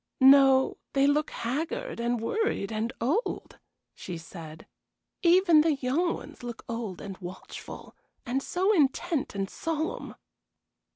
"No, 0.19 0.77
they 0.93 1.05
look 1.05 1.29
haggard, 1.29 1.99
and 1.99 2.19
worried, 2.19 2.71
and 2.71 2.91
old," 2.99 3.59
she 3.93 4.17
said. 4.17 4.65
"Even 5.21 5.61
the 5.61 5.75
young 5.75 6.15
ones 6.15 6.41
look 6.41 6.65
old 6.67 6.99
and 7.01 7.19
watchful, 7.19 7.95
and 8.25 8.41
so 8.41 8.73
intent 8.73 9.35
and 9.35 9.47
solemn." 9.47 10.15